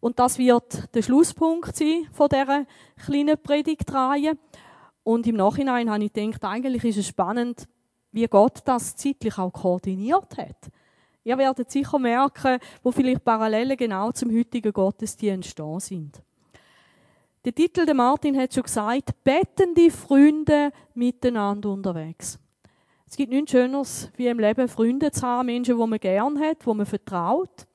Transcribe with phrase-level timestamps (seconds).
[0.00, 2.66] Und das wird der Schlusspunkt sein von dieser
[3.04, 4.36] kleinen Predigtreihe.
[5.04, 7.66] Und im Nachhinein habe ich gedacht, eigentlich ist es spannend,
[8.12, 10.70] wie Gott das zeitlich auch koordiniert hat.
[11.24, 16.20] Ihr werdet sicher merken, wo vielleicht Parallelen genau zum heutigen Gottesdienst da sind.
[17.44, 22.38] Der Titel, der Martin hat schon gesagt, bettende Freunde miteinander unterwegs.
[23.06, 26.66] Es gibt nichts Schöneres, wie im Leben Freunde zu haben, Menschen, die man gern hat,
[26.66, 27.66] wo man vertraut.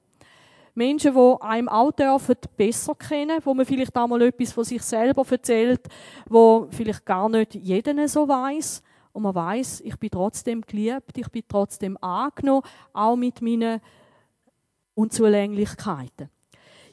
[0.78, 4.82] Menschen, die einem auch dürfen besser kennen, wo man vielleicht auch mal etwas von sich
[4.84, 5.82] selber erzählt,
[6.29, 8.84] wo vielleicht gar nicht jeder so weiß.
[9.11, 12.61] Und man weiß, ich bin trotzdem geliebt, ich bin trotzdem angenommen,
[12.93, 13.82] auch mit meinen
[14.93, 16.29] Unzulänglichkeiten.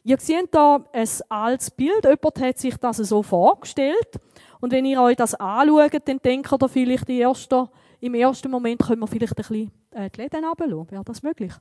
[0.03, 2.05] Ihr seht hier ein altes Bild.
[2.05, 4.19] Jemand hat sich das so vorgestellt.
[4.61, 9.07] Und wenn ihr euch das anschaut, dann denkt ihr vielleicht im ersten Moment, können wir
[9.07, 10.91] vielleicht ein bisschen äh, die Läden runterlassen.
[10.91, 11.53] Wäre das möglich?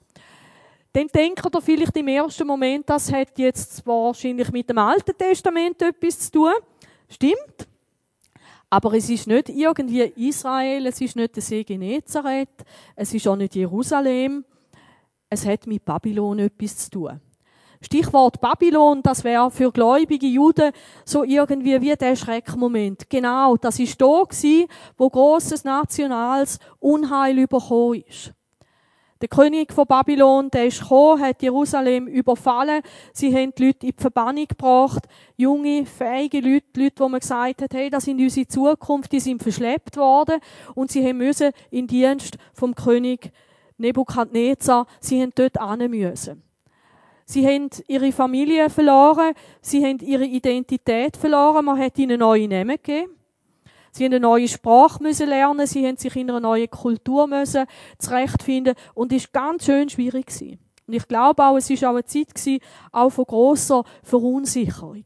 [0.93, 5.81] Dann denkt ihr vielleicht im ersten Moment, das hat jetzt wahrscheinlich mit dem Alten Testament
[5.81, 6.53] etwas zu tun.
[7.09, 7.67] Stimmt.
[8.69, 12.63] Aber es ist nicht irgendwie Israel, es ist nicht der See Genezareth,
[12.95, 14.45] es ist auch nicht Jerusalem.
[15.29, 17.21] Es hat mit Babylon etwas zu tun.
[17.81, 20.71] Stichwort Babylon, das wäre für gläubige Juden
[21.05, 23.09] so irgendwie wie der Schreckmoment.
[23.09, 24.23] Genau, das ist da
[24.97, 28.33] wo großes nationales Unheil überkommen ist.
[29.23, 32.81] Der König von Babylon, der ist gekommen, hat Jerusalem überfallen.
[33.13, 35.07] Sie haben die Leute in die Verbannung gebracht.
[35.37, 39.41] Junge, fähige Leute, Leute, wo man gesagt hat, hey, das sind unsere Zukunft, die sind
[39.41, 40.41] verschleppt worden.
[40.75, 43.31] Und sie müssen in Dienst vom König
[43.77, 46.43] Nebukadnezar, sie haben dort hin müssen.
[47.23, 52.75] Sie haben ihre Familie verloren, sie haben ihre Identität verloren, man hat ihnen neue Namen
[52.75, 53.22] gegeben.
[53.95, 57.67] Sie haben eine neue Sprache müssen lernen, sie haben sich in einer neuen Kultur müssen
[57.99, 60.57] zurechtfinden und es war ganz schön schwierig gewesen.
[60.87, 62.59] Und ich glaube auch, es war auch eine Zeit gewesen,
[62.91, 65.05] auch von grosser Verunsicherung.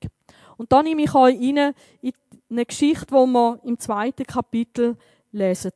[0.55, 2.13] Und dann nehme ich euch rein in
[2.49, 4.95] eine Geschichte, die wir im zweiten Kapitel
[5.33, 5.73] lesen.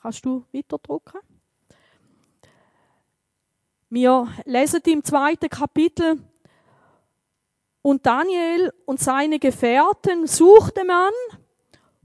[0.00, 1.20] Kannst du weiterdrucken?
[3.90, 6.22] Wir lesen im zweiten Kapitel
[7.82, 11.12] und Daniel und seine Gefährten suchte man,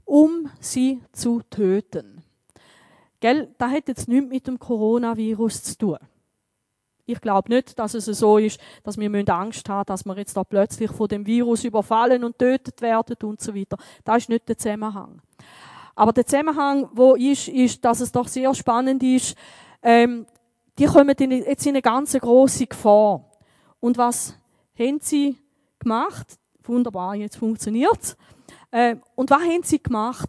[0.04, 2.22] um sie zu töten.
[3.20, 5.98] Gell, das hat jetzt nichts mit dem Coronavirus zu tun.
[7.08, 10.42] Ich glaube nicht, dass es so ist, dass wir Angst haben dass wir jetzt da
[10.42, 13.76] plötzlich von dem Virus überfallen und tötet werden und so weiter.
[14.04, 15.22] Das ist nicht der Zusammenhang.
[15.94, 19.36] Aber der Zusammenhang, wo ist, ist, dass es doch sehr spannend ist,
[19.82, 20.26] ähm,
[20.78, 23.24] die kommen jetzt in eine ganz große Gefahr.
[23.80, 24.36] Und was
[24.78, 25.38] haben sie
[25.86, 26.26] gemacht.
[26.64, 28.16] Wunderbar, jetzt funktioniert es.
[28.72, 30.28] Äh, und was haben sie gemacht?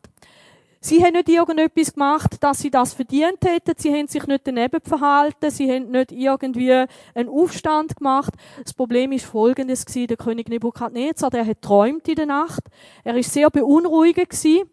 [0.80, 3.74] Sie haben nicht irgendetwas gemacht, dass sie das verdient hätten.
[3.78, 5.50] Sie haben sich nicht daneben verhalten.
[5.50, 6.86] Sie haben nicht irgendwie
[7.16, 8.34] einen Aufstand gemacht.
[8.64, 10.08] Das Problem ist folgendes gewesen.
[10.08, 12.64] Der König Nebukadnezar, der hat träumt in der Nacht.
[13.04, 14.70] Er ist sehr beunruhigend gewesen.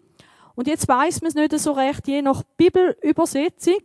[0.55, 3.81] Und jetzt weiß man es nicht so recht, je nach Bibelübersetzung.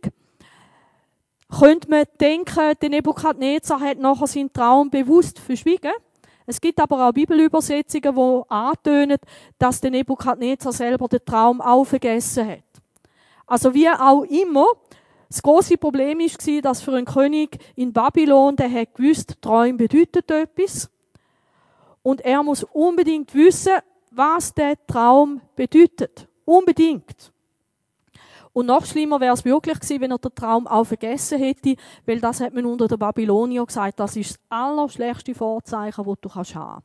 [1.58, 5.90] Könnte man denken, der Nebukadnezar hat nachher seinen Traum bewusst verschwiegen.
[6.50, 9.18] Es gibt aber auch Bibelübersetzungen, die antönen,
[9.56, 12.64] dass der Nebukadnezar selber den Traum auch vergessen hat.
[13.46, 14.66] Also wie auch immer,
[15.28, 20.28] das große Problem war, dass für einen König in Babylon, der hat gewusst, Träume bedeutet
[20.28, 20.90] etwas.
[22.02, 23.74] Und er muss unbedingt wissen,
[24.10, 26.26] was der Traum bedeutet.
[26.44, 27.29] Unbedingt.
[28.52, 32.20] Und noch schlimmer wäre es wirklich gewesen, wenn er den Traum auch vergessen hätte, weil
[32.20, 36.56] das hat man unter den Babylonier gesagt, das ist das allerschlechteste Vorzeichen, das du kannst
[36.56, 36.82] haben.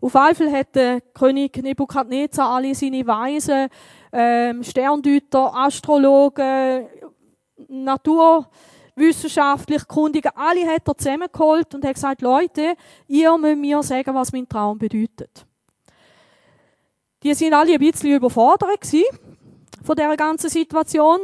[0.00, 3.68] Auf hat der König Nebukadnezar alle seine Weisen,
[4.12, 6.86] ähm, Sterndeuter, Astrologen,
[7.68, 12.76] naturwissenschaftlich Kundige, alle hat er zusammengeholt und hat gesagt, Leute,
[13.08, 15.46] ihr müsst mir sagen, was mein Traum bedeutet.
[17.22, 19.04] Die sind alle ein bisschen überfordert gewesen
[19.82, 21.20] von dieser ganzen Situation,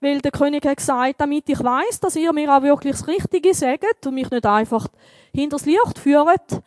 [0.00, 3.54] weil der König hat gesagt, damit ich weiß, dass ihr mir auch wirklich das Richtige
[3.54, 4.88] sagt und mich nicht einfach
[5.32, 6.62] hinters Licht führt,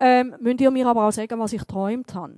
[0.00, 2.36] ähm, müsst ihr mir aber auch sagen, was ich träumt habe.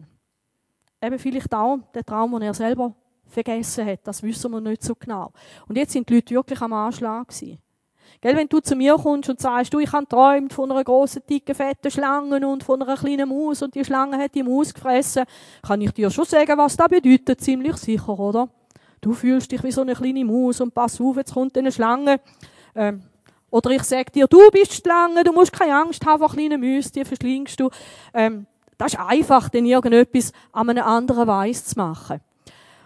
[1.02, 2.94] Eben vielleicht auch der Traum, den er selber
[3.26, 5.32] vergessen hat, das wissen wir nicht so genau.
[5.68, 7.58] Und jetzt sind die Leute wirklich am Anschlag gewesen.
[8.22, 11.22] Gell, wenn du zu mir kommst und sagst, du, ich habe träumt von einer großen,
[11.28, 15.24] dicken, fetten Schlange und von einer kleinen Maus und die Schlange hat die Maus gefressen,
[15.62, 18.50] kann ich dir schon sagen, was das bedeutet, ziemlich sicher, oder?
[19.00, 22.20] Du fühlst dich wie so eine kleine Maus und pass auf, jetzt kommt eine Schlange.
[22.74, 23.02] Ähm,
[23.48, 26.60] oder ich sage dir, du bist die Schlange, du musst keine Angst haben vor kleinen
[26.60, 27.70] Mäusen, die verschlingst du.
[28.12, 28.46] Ähm,
[28.76, 32.20] das ist einfach, denn irgendetwas an einem anderen Weiss zu machen.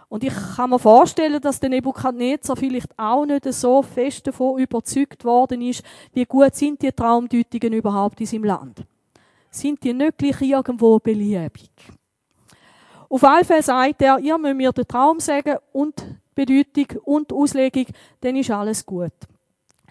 [0.07, 5.25] Und ich kann mir vorstellen, dass der Nebukadnezar vielleicht auch nicht so fest davon überzeugt
[5.25, 8.83] worden ist, wie gut sind die Traumdeutungen überhaupt in seinem Land.
[9.49, 11.71] Sind die nicht gleich irgendwo beliebig?
[13.09, 15.95] Auf alle Fälle sagt er, ihr müsst mir den Traum sagen und
[16.33, 17.85] Bedeutung und Auslegung,
[18.19, 19.13] dann ist alles gut.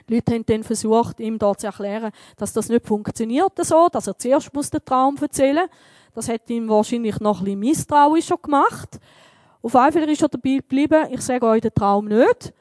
[0.09, 4.07] Die Leute haben dann versucht, ihm dort zu erklären, dass das nicht funktioniert so, dass
[4.07, 5.71] er zuerst den Traum erzählen muss.
[6.15, 9.01] Das hat ihm wahrscheinlich noch ein bisschen misstrauischer gemacht.
[9.65, 12.53] Auf alle Fälle ist er dabei geblieben, ich sage euch den Traum nicht.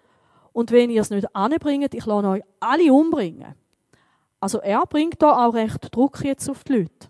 [0.53, 3.55] Und wenn ihr es nicht anbringt, ich lasse euch alle umbringen.
[4.39, 7.09] Also er bringt da auch recht Druck jetzt auf die Leute.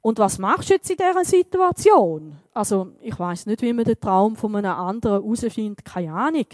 [0.00, 2.38] Und was machst du jetzt in dieser Situation?
[2.54, 6.46] Also, ich weiß nicht, wie man den Traum von einem anderen herausfindet, keine Ahnung.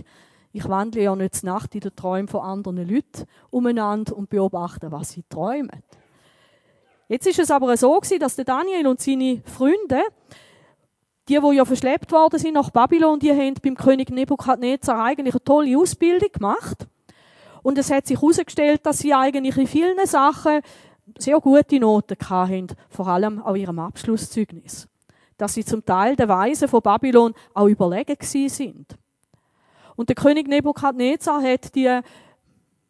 [0.51, 5.11] Ich wandle ja nicht Nacht in den Träumen von anderen Leuten umeinander und beobachte, was
[5.11, 5.85] sie träumen.
[7.07, 10.03] Jetzt ist es aber so dass Daniel und seine Freunde,
[11.29, 15.45] die, die ja verschleppt worden sind nach Babylon, die haben beim König Nebukadnezar eigentlich eine
[15.45, 16.87] tolle Ausbildung gemacht.
[17.63, 20.61] Und es hat sich herausgestellt, dass sie eigentlich in vielen Sachen
[21.19, 24.87] sehr gute Noten hatten, vor allem an ihrem Abschlusszeugnis.
[25.39, 28.99] Dass sie zum Teil der Weisen von Babylon auch überlegen sind.
[29.97, 32.01] Und der König Nebukadnezar hat die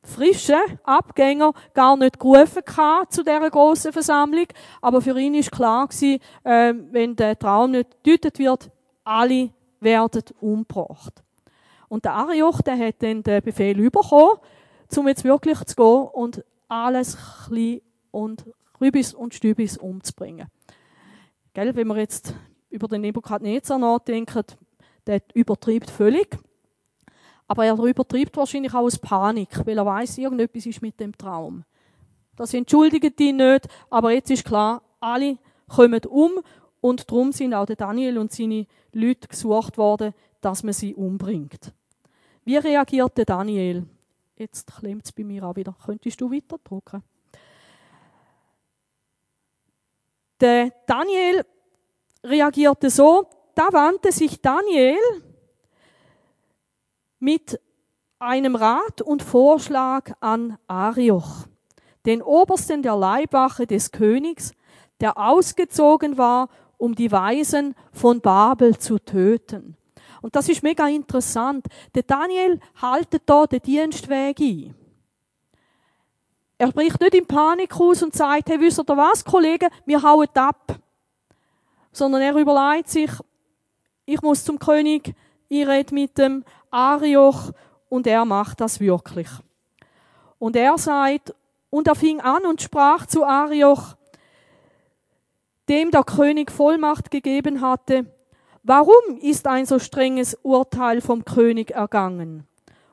[0.04, 2.62] frischen Abgänger gar nicht gerufen
[3.08, 4.46] zu dieser großen Versammlung,
[4.80, 8.70] aber für ihn ist klar gewesen, äh, wenn der Traum nicht gedeutet wird,
[9.04, 11.22] alle werden umgebracht.
[11.88, 14.38] Und der Arioch, der hat dann den Befehl bekommen,
[14.96, 17.16] um jetzt wirklich zu gehen und alles
[17.46, 17.80] klein
[18.10, 18.44] und
[18.80, 20.48] Rübis und Stübis umzubringen.
[21.52, 22.34] Gell, wenn wir jetzt
[22.70, 24.44] über den Nebukadnezar nachdenken,
[25.06, 26.36] der übertreibt völlig.
[27.46, 31.64] Aber er übertreibt wahrscheinlich auch aus Panik, weil er weiß, irgendetwas ist mit dem Traum.
[32.36, 35.38] Das entschuldigt ihn nicht, aber jetzt ist klar, alle
[35.68, 36.40] kommen um
[36.80, 41.72] und darum sind auch der Daniel und seine Leute gesucht worden, dass man sie umbringt.
[42.44, 43.86] Wie reagiert der Daniel?
[44.36, 45.74] Jetzt klemmt es bei mir auch wieder.
[45.84, 47.02] Könntest du weiter drucken?
[50.40, 51.46] Der Daniel
[52.22, 54.98] reagierte so, da wandte sich Daniel
[57.24, 57.58] mit
[58.18, 61.46] einem Rat und Vorschlag an Arioch,
[62.04, 64.52] den Obersten der Leibwache des Königs,
[65.00, 69.74] der ausgezogen war, um die Weisen von Babel zu töten.
[70.20, 71.66] Und das ist mega interessant.
[71.94, 74.74] Der Daniel haltet da den Dienstweg ein.
[76.58, 80.28] Er bricht nicht in Panik aus und sagt, hey, wisst ihr was, Kollegen, wir hauen
[80.34, 80.78] ab.
[81.90, 83.10] Sondern er überlegt sich,
[84.04, 85.14] ich muss zum König,
[85.48, 86.44] ich rede mit dem
[86.74, 87.52] Arioch
[87.88, 89.28] und er macht das wirklich.
[90.38, 91.34] Und er sagt,
[91.70, 93.96] und er fing an und sprach zu Arioch,
[95.68, 98.06] dem der König Vollmacht gegeben hatte,
[98.62, 102.46] warum ist ein so strenges Urteil vom König ergangen?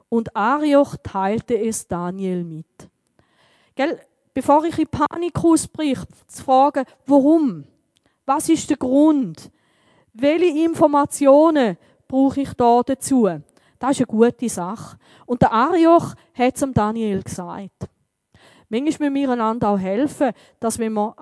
[0.10, 2.90] Und Arioch teilte es Daniel mit.
[3.76, 4.00] Gell?
[4.34, 7.66] Bevor ich in Panik ausbricht, zu fragen, warum?
[8.26, 9.52] Was ist der Grund?
[10.14, 11.78] Welche Informationen
[12.08, 13.28] brauche ich da dazu?
[13.82, 14.96] Das ist eine gute Sache.
[15.26, 17.90] Und der Arioch hat es Daniel gesagt.
[18.70, 21.16] Manchmal müssen wir einander auch helfen, dass wenn wir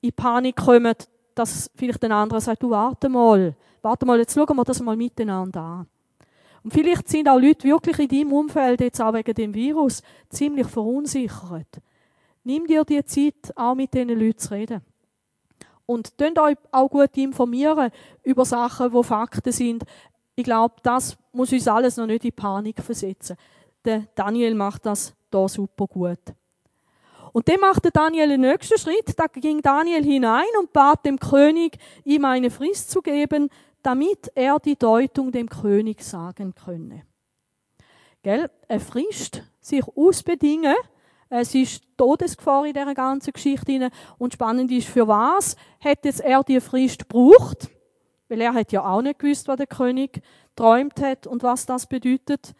[0.00, 0.94] in Panik kommen,
[1.34, 4.96] dass vielleicht der andere sagt, du warte mal, warte mal, jetzt schauen wir das mal
[4.96, 5.86] miteinander an.
[6.64, 10.68] Und vielleicht sind auch Leute wirklich in deinem Umfeld jetzt auch wegen dem Virus ziemlich
[10.68, 11.82] verunsichert.
[12.44, 14.80] Nimm dir die Zeit, auch mit diesen Leuten zu reden.
[15.84, 17.90] Und könnt euch auch gut informieren
[18.22, 19.84] über Sachen, wo Fakten sind.
[20.36, 23.36] Ich glaube, das muss uns alles noch nicht in Panik versetzen.
[23.84, 26.20] Der Daniel macht das da super gut.
[27.32, 29.18] Und dann machte Daniel den nächsten Schritt.
[29.18, 33.48] Da ging Daniel hinein und bat dem König, ihm eine Frist zu geben,
[33.82, 37.02] damit er die Deutung dem König sagen könne.
[38.22, 38.50] Gell?
[38.68, 40.74] Eine Frist, sich ausbedingen,
[41.28, 43.90] es ist Todesgefahr in dieser ganzen Geschichte.
[44.18, 47.68] Und spannend ist, für was hat jetzt er die Frist gebraucht?
[48.28, 50.22] Weil er hat ja auch nicht gewusst, was der König
[50.54, 52.54] träumt hat und was das bedeutet.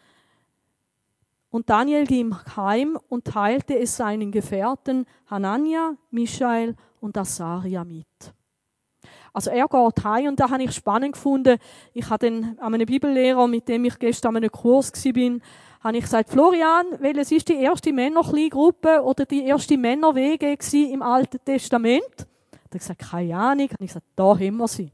[1.49, 8.05] Und Daniel ging heim und teilte es seinen Gefährten Hanania, Michael und Asaria mit.
[9.33, 11.57] Also er geht heim und da habe ich spannend gefunden.
[11.93, 15.39] Ich hatte an einem Bibellehrer, mit dem ich gestern an einem Kurs war,
[15.81, 21.39] habe ich gesagt, Florian, welches ist die erste Männerkleingruppe oder die erste Männerwege im Alten
[21.45, 22.01] Testament?
[22.51, 23.69] Er hat gesagt, keine Ahnung.
[23.69, 24.91] Und ich gesagt, da haben wir sie.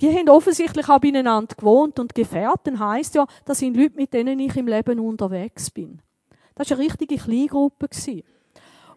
[0.00, 4.40] Die haben offensichtlich auch beieinander gewohnt und Gefährten heisst ja, das sind Leute, mit denen
[4.40, 6.00] ich im Leben unterwegs bin.
[6.54, 7.88] Das war eine richtige Kleingruppe.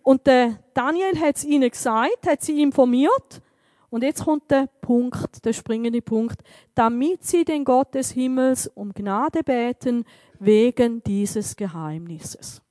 [0.03, 3.41] Und der Daniel hat es ihnen gesagt, hat sie informiert
[3.89, 6.41] Und jetzt kommt der Punkt, der springende Punkt,
[6.75, 10.03] damit sie den Gott des Himmels um Gnade beten
[10.39, 12.61] wegen dieses Geheimnisses.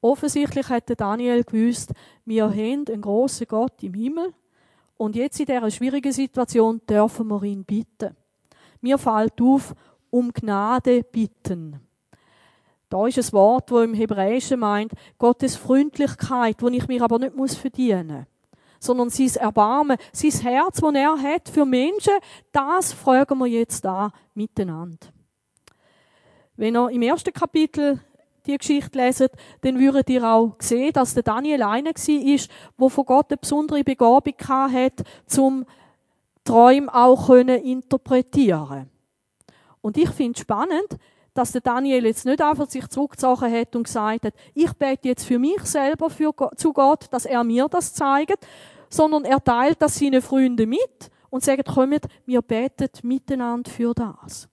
[0.00, 1.92] Offensichtlich hätte Daniel gewusst,
[2.24, 4.34] wir haben einen großen Gott im Himmel
[5.02, 8.16] und jetzt in dieser schwierigen Situation dürfen wir ihn bitten.
[8.80, 9.74] Mir fällt auf,
[10.10, 11.80] um Gnade bitten.
[12.88, 17.34] Da ist ein Wort, wo im Hebräischen meint, Gottes Freundlichkeit, wo ich mir aber nicht
[17.34, 18.26] muss verdienen
[18.78, 22.14] sondern sein Erbarmen, sein Herz, das er hat für Menschen,
[22.50, 25.06] das fragen wir jetzt da miteinander.
[26.56, 28.00] Wenn ihr im ersten Kapitel
[28.46, 29.28] die Geschichte lesen,
[29.60, 32.48] dann würdet ihr auch sehen, dass der Daniel einer war,
[32.80, 35.64] der von Gott eine besondere Begabung hat, zum
[36.44, 38.90] Träume auch interpretieren
[39.80, 40.98] Und ich finde spannend,
[41.34, 45.24] dass der Daniel jetzt nicht einfach sich zurückgezogen hat und gesagt hat, ich bete jetzt
[45.24, 48.46] für mich selber für, zu Gott, dass er mir das zeigt,
[48.90, 54.48] sondern er teilt das seinen Freunden mit und sagt, kommt, wir beten miteinander für das.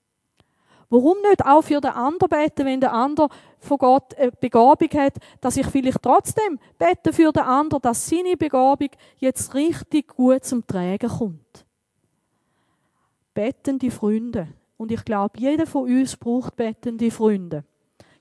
[0.90, 3.28] Warum nicht auch für den anderen beten, wenn der andere
[3.60, 8.36] von Gott eine Begabung hat, dass ich vielleicht trotzdem bete für den anderen, dass seine
[8.36, 11.64] Begabung jetzt richtig gut zum Tragen kommt.
[13.32, 14.48] Bettende Freunde.
[14.76, 17.62] Und ich glaube, jeder von uns braucht bettende Freunde.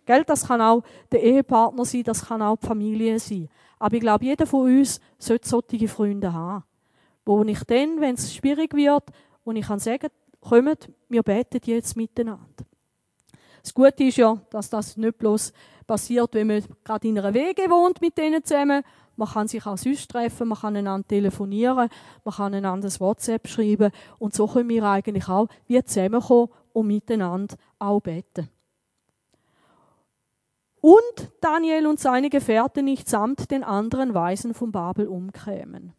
[0.05, 3.49] Gell, das kann auch der Ehepartner sein, das kann auch die Familie sein.
[3.79, 6.63] Aber ich glaube, jeder von uns sollte solche Freunde haben.
[7.25, 9.05] Wo ich dann, wenn es schwierig wird,
[9.43, 10.09] wo ich kann sagen,
[10.41, 12.65] kommt, wir beten jetzt miteinander.
[13.62, 15.53] Das Gute ist ja, dass das nicht bloß
[15.86, 18.84] passiert, wenn man gerade in einer Wege wohnt mit denen zusammen.
[19.15, 21.89] Man kann sich auch sonst treffen, man kann einander telefonieren,
[22.24, 26.88] man kann einander ein WhatsApp schreiben und so können wir eigentlich auch wie zusammenkommen und
[26.88, 28.50] miteinander auch beten.
[30.81, 35.93] Und Daniel und seine Gefährten nicht samt den anderen Weisen von Babel umkämen.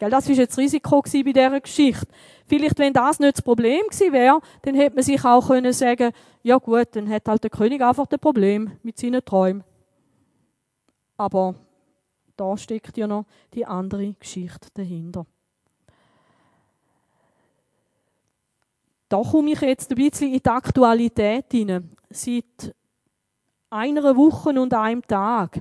[0.00, 2.06] Gell, das war jetzt das Risiko bei dieser Geschichte.
[2.46, 6.12] Vielleicht, wenn das nicht das Problem gewesen wäre, dann hätte man sich auch können sagen
[6.42, 9.62] ja gut, dann hat halt der König einfach ein Problem mit seinen Träumen.
[11.18, 11.54] Aber
[12.34, 15.26] da steckt ja noch die andere Geschichte dahinter.
[19.10, 21.94] Da komme ich jetzt ein bisschen in die Aktualität hinein.
[22.08, 22.74] Seit
[23.68, 25.60] einer Woche und einem Tag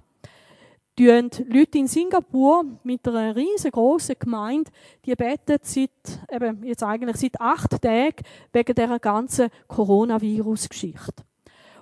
[1.00, 4.70] tun Leute in Singapur mit einer riesengroßen Gemeinde,
[5.06, 5.89] die beten seit,
[6.29, 11.24] eben jetzt eigentlich seit acht Tagen wegen dieser ganzen Coronavirus-Geschichte.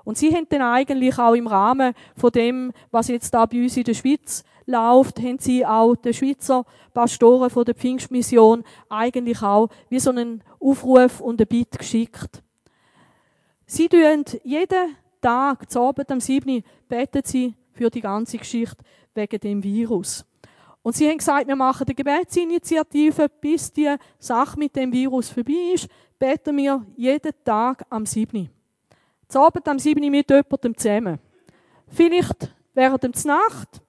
[0.04, 3.76] Und sie haben dann eigentlich auch im Rahmen von dem, was jetzt da bei uns
[3.76, 9.70] in der Schweiz läuft, haben sie auch den Schweizer Pastoren von der Pfingstmission eigentlich auch
[9.90, 12.44] wie so einen Aufruf und ein Bitt geschickt.
[13.66, 16.64] Sie tun jeden Tag, zu Abend am 7.
[16.88, 18.84] beten sie für die ganze Geschichte
[19.18, 20.26] wegen dem Virus.
[20.82, 25.74] Und sie haben gesagt, wir machen eine Gebetsinitiative, bis die Sache mit dem Virus vorbei
[25.74, 28.50] ist, beten wir jeden Tag am 7.
[29.28, 30.10] Zu Abend am 7.
[30.10, 31.20] mit jemandem zusammen.
[31.90, 33.82] Vielleicht während der Nacht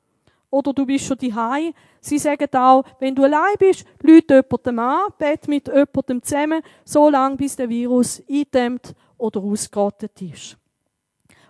[0.50, 1.72] oder du bist schon daheim.
[2.00, 7.10] Sie sagen auch, wenn du allein bist, lüte jemandem an, bete mit jemandem zusammen, so
[7.10, 10.56] lange bis der Virus eindämmt oder ausgerottet ist.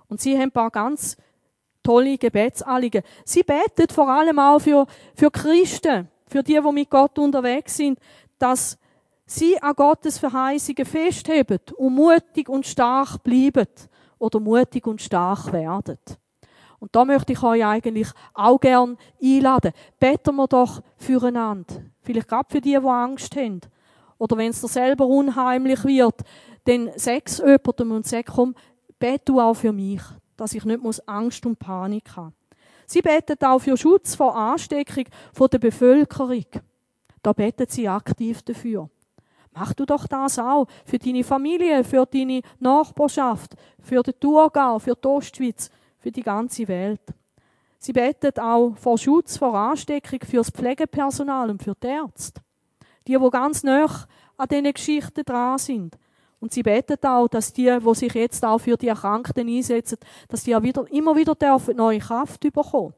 [0.08, 1.16] Und sie haben ein paar ganz
[1.88, 3.02] tolle Gebetsanliegen.
[3.24, 7.98] Sie beten vor allem auch für, für Christen, für die, die mit Gott unterwegs sind,
[8.38, 8.76] dass
[9.24, 13.66] sie an Gottes Verheißungen festheben und mutig und stark bleiben
[14.18, 15.98] oder mutig und stark werden.
[16.78, 19.72] Und da möchte ich euch eigentlich auch gern einladen.
[19.98, 21.74] Beten wir doch füreinander.
[22.02, 23.62] Vielleicht gerade für die, die Angst haben.
[24.18, 26.20] Oder wenn es dir selber unheimlich wird,
[26.64, 28.54] dann es jemandem und sag, komm,
[28.98, 30.02] bet du auch für mich,
[30.38, 32.32] dass ich nicht Angst und Panik habe.
[32.86, 35.04] Sie beten auch für Schutz vor Ansteckung
[35.52, 36.46] der Bevölkerung.
[37.22, 38.88] Da beten sie aktiv dafür.
[39.52, 44.94] Mach du doch das auch für deine Familie, für deine Nachbarschaft, für den Thurgau, für
[44.94, 47.02] die Ostschweiz, für die ganze Welt.
[47.78, 52.40] Sie beten auch vor Schutz vor Ansteckung für das Pflegepersonal und für die Ärzte.
[53.06, 55.98] Die, die ganz nah an diesen Geschichten dran sind.
[56.40, 60.44] Und sie beten auch, dass die, die sich jetzt auch für die Erkrankten einsetzen, dass
[60.44, 62.94] die auch wieder, immer wieder dürfen neue Kraft bekommen.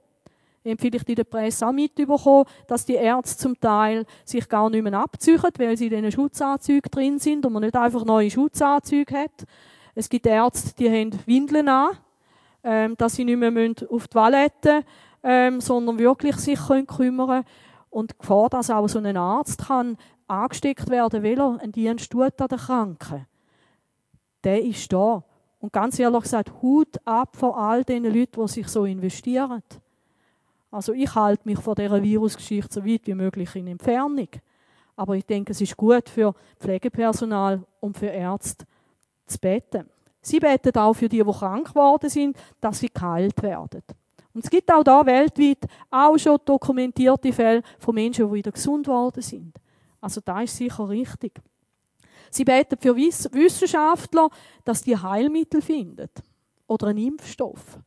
[0.63, 4.83] Haben vielleicht in der Presse auch mitbekommen, dass die Ärzte zum Teil sich gar nicht
[4.83, 9.15] mehr abziehen, weil sie in diesen Schutzanzügen drin sind und man nicht einfach neue Schutzanzüge
[9.17, 9.47] hat.
[9.95, 11.97] Es gibt Ärzte, die haben Windeln an,
[12.63, 14.85] ähm, dass sie nicht mehr auf die Toilette
[15.23, 17.45] ähm, sondern wirklich sich können kümmern
[17.89, 22.11] Und die Gefahr, dass auch so ein Arzt kann angesteckt werden, weil er einen Dienst
[22.11, 23.27] tut an den Kranken
[24.45, 25.23] der ist da.
[25.61, 29.63] Und ganz ehrlich gesagt, Hut ab von all den Leuten, die sich so investieren.
[30.71, 34.29] Also ich halte mich von dieser Virusgeschichte so weit wie möglich in Entfernung.
[34.97, 38.65] Aber ich denke, es ist gut für Pflegepersonal und für Ärzte
[39.27, 39.89] zu beten.
[40.23, 43.83] Sie beten auch für die, die krank geworden sind, dass sie geheilt werden.
[44.33, 48.87] Und es gibt auch da weltweit auch schon dokumentierte Fälle von Menschen, die wieder gesund
[48.87, 49.57] worden sind.
[50.01, 51.41] Also da ist sicher richtig.
[52.31, 54.31] Sie beten für Wissenschaftler,
[54.65, 56.09] dass die Heilmittel finden
[56.67, 57.79] oder einen Impfstoff.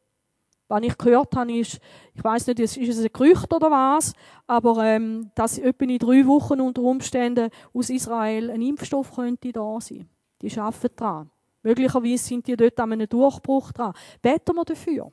[0.67, 1.79] Was ich gehört habe, ist,
[2.13, 4.13] ich weiß nicht, ist es ein Gerücht oder was,
[4.47, 9.79] aber ähm, dass etwa in drei Wochen unter Umständen aus Israel ein Impfstoff könnte da
[9.79, 10.09] sein.
[10.41, 11.29] Die arbeiten dran.
[11.61, 13.93] Möglicherweise sind die dort an einem Durchbruch dran.
[14.21, 15.11] Beten wir dafür.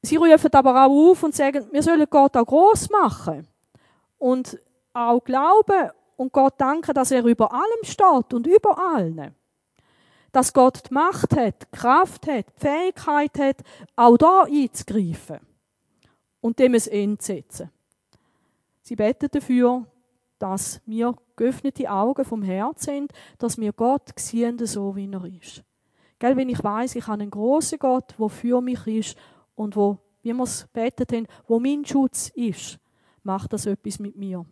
[0.00, 3.46] Sie rufen aber auch auf und sagen, wir sollen Gott auch groß machen
[4.18, 4.58] und
[4.92, 5.90] auch glauben
[6.22, 9.34] und Gott danken, dass er über allem steht und über allen.
[10.30, 13.56] Dass Gott die Macht hat, die Kraft hat, die Fähigkeit hat,
[13.96, 15.40] auch da einzugreifen
[16.40, 17.70] und dem ein Ende setzen.
[18.82, 19.84] Sie beten dafür,
[20.38, 25.62] dass wir geöffnete Augen vom Herz sind, dass wir Gott sehen, so wie er ist.
[26.18, 29.16] Gell, wenn ich weiß, ich habe einen großen Gott, der für mich ist
[29.54, 32.78] und wo, wie wir es betet haben, wo mein Schutz ist,
[33.22, 34.46] macht das etwas mit mir.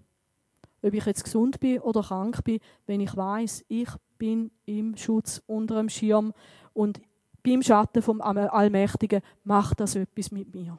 [0.82, 5.42] Ob ich jetzt gesund bin oder krank bin, wenn ich weiß, ich bin im Schutz
[5.46, 6.32] unter dem Schirm
[6.72, 7.00] und
[7.42, 10.78] beim Schatten vom Allmächtigen, macht das etwas mit mir.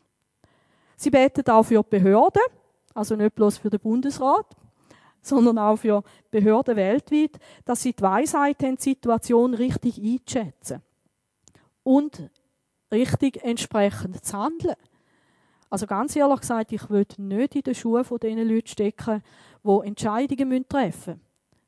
[0.96, 2.44] Sie beten auch für Behörden,
[2.94, 4.46] also nicht bloß für den Bundesrat,
[5.22, 10.82] sondern auch für Behörden weltweit, dass sie die Weisheit haben, die Situation richtig einzuschätzen
[11.84, 12.30] und
[12.92, 14.76] richtig entsprechend zu handeln.
[15.72, 19.24] Also ganz ehrlich gesagt, ich will nicht in den Schuhen von diesen Leuten stecken,
[19.64, 21.22] die Entscheidungen treffen müssen.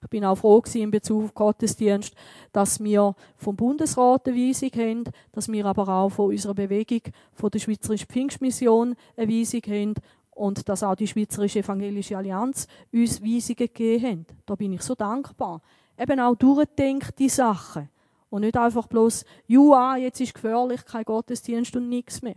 [0.04, 2.14] Ich bin auch froh in Bezug auf Gottesdienst,
[2.52, 7.50] dass wir vom Bundesrat eine Weisung haben, dass wir aber auch von unserer Bewegung, von
[7.50, 9.94] der Schweizerischen Pfingstmission eine Weisung haben
[10.32, 14.36] und dass auch die Schweizerische Evangelische Allianz uns Weisungen gegeben hat.
[14.46, 15.62] Da bin ich so dankbar.
[15.98, 17.88] Eben auch durchdenkte Sachen.
[18.30, 22.36] Und nicht einfach bloß, ja, jetzt ist gefährlich, kein Gottesdienst und nichts mehr.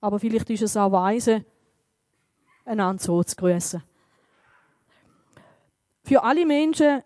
[0.00, 1.44] Aber vielleicht ist es auch weise,
[2.64, 3.82] einander so zu grüßen.
[6.02, 7.02] Für alle Menschen,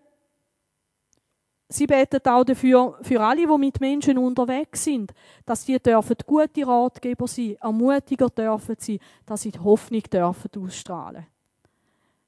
[1.69, 5.13] sie beten auch dafür, für alle, die mit Menschen unterwegs sind,
[5.45, 11.27] dass die dürfen gute Ratgeber sein, ermutiger dürfen sein, dass sie die Hoffnung dürfen ausstrahlen.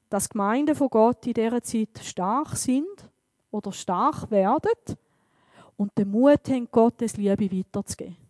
[0.10, 3.10] Dass Gemeinden von Gott in dieser Zeit stark sind
[3.52, 4.98] oder stark werden
[5.78, 8.27] und den Mut haben, Gottes Liebe weiterzugeben.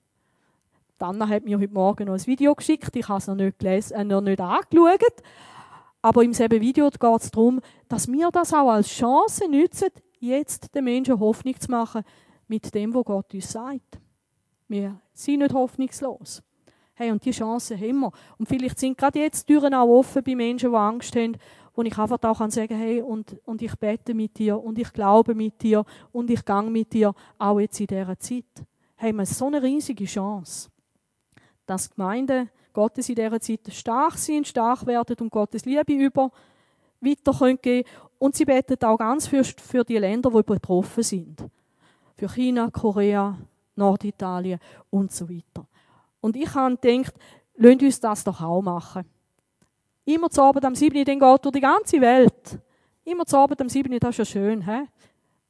[1.01, 2.95] Anna hat mir heute Morgen noch ein Video geschickt.
[2.95, 5.23] Ich habe es noch nicht, gelesen, äh, noch nicht angeschaut.
[6.01, 10.73] Aber im selben Video geht es darum, dass wir das auch als Chance nutzen, jetzt
[10.73, 12.03] den Menschen Hoffnung zu machen
[12.47, 13.99] mit dem, was Gott uns sagt.
[14.67, 16.41] Wir sind nicht hoffnungslos.
[16.93, 18.12] Hey, und die Chance haben wir.
[18.38, 21.38] Und vielleicht sind gerade jetzt die Türen auch offen bei Menschen, die Angst haben,
[21.75, 24.91] wo ich einfach auch sagen kann, hey, und, und ich bete mit dir und ich
[24.91, 28.45] glaube mit dir und ich gehe mit dir, auch jetzt in dieser Zeit.
[28.95, 30.69] Hey, wir haben so eine riesige Chance,
[31.67, 36.32] dass Gemeinden Gottes in dieser Zeit stark sind, stark werden und Gottes Liebe über
[37.01, 37.84] weiter können
[38.19, 41.43] Und sie beten auch ganz für, für die Länder, die betroffen sind.
[42.15, 43.38] Für China, Korea,
[43.75, 45.67] Norditalien und so weiter.
[46.21, 47.13] Und ich habe gedacht,
[47.56, 49.06] lasst uns das doch auch machen.
[50.06, 51.03] Immer zu Abend am 7.
[51.06, 52.60] dann geht durch die ganze Welt.
[53.03, 53.99] Immer zu Abend am 7.
[53.99, 54.88] das ist ja schön, hä?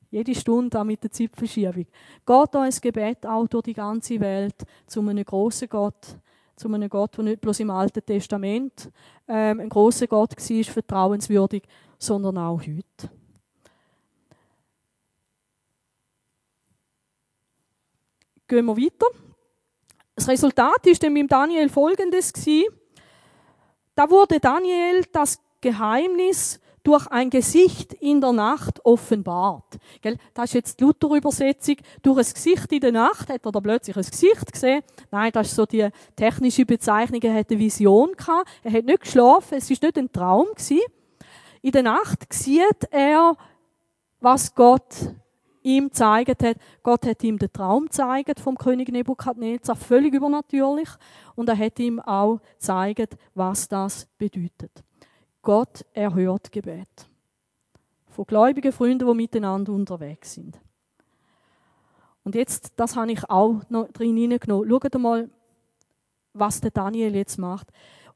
[0.10, 1.86] Jede Stunde auch mit der Zeitverschiebung.
[2.26, 6.18] Geht ein Gebet auch durch die ganze Welt zu einem grossen Gott,
[6.56, 8.90] zu einem Gott, der nicht bloß im Alten Testament
[9.28, 11.64] ähm, ein großer Gott war, vertrauenswürdig,
[11.98, 13.10] sondern auch heute.
[18.48, 19.08] Gehen wir weiter.
[20.16, 22.32] Das Resultat ist dann beim Daniel folgendes
[23.94, 29.78] Da wurde Daniel das Geheimnis durch ein Gesicht in der Nacht offenbart.
[30.00, 30.18] Gell?
[30.34, 31.76] Das ist jetzt die Luther-Übersetzung.
[32.02, 34.84] Durch ein Gesicht in der Nacht hat er da plötzlich ein Gesicht gesehen.
[35.12, 37.22] Nein, das ist so die technische Bezeichnung.
[37.22, 38.50] Er hatte eine Vision gehabt.
[38.64, 39.58] Er hat nicht geschlafen.
[39.58, 40.80] Es ist nicht ein Traum gewesen.
[41.62, 43.36] In der Nacht sieht er,
[44.22, 44.96] was Gott
[45.64, 46.56] ihm gezeigt hat.
[46.84, 50.90] Gott hat ihm den Traum gezeigt vom König Nebukadnezar, völlig übernatürlich.
[51.36, 54.87] Und er hat ihm auch gezeigt, was das bedeutet.
[55.48, 57.08] Gott erhört Gebet.
[58.08, 60.60] Von gläubigen Freunden, die miteinander unterwegs sind.
[62.26, 64.70] Und jetzt, das habe ich auch noch drin hineingenommen.
[64.70, 65.30] Schaut mal,
[66.34, 67.70] was der Daniel jetzt macht.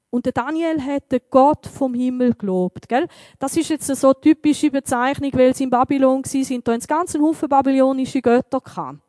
[0.09, 2.89] Und der Daniel hat den Gott vom Himmel gelobt.
[2.89, 3.07] Gell?
[3.39, 6.81] Das ist jetzt eine so typische Bezeichnung, weil sie in Babylon waren, sind da einen
[6.81, 8.99] ganzen Haufen babylonische Götter gehabt.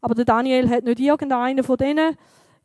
[0.00, 2.16] Aber der Daniel hat nicht irgendeinen von denen